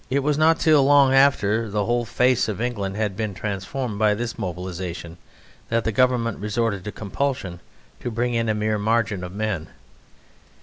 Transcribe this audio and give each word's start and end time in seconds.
It 0.09 0.23
was 0.23 0.35
not 0.35 0.59
till 0.59 0.83
long 0.83 1.13
after 1.13 1.69
the 1.69 1.85
whole 1.85 2.05
face 2.05 2.47
of 2.47 2.59
England 2.59 2.95
had 2.97 3.15
been 3.15 3.35
transformed 3.35 3.99
by 3.99 4.15
this 4.15 4.35
mobilisation 4.35 5.19
that 5.69 5.83
the 5.83 5.91
Government 5.91 6.39
resorted 6.39 6.83
to 6.85 6.91
compulsion 6.91 7.59
to 7.99 8.09
bring 8.09 8.33
in 8.33 8.49
a 8.49 8.55
mere 8.55 8.79
margin 8.79 9.23
of 9.23 9.31
men. 9.31 9.67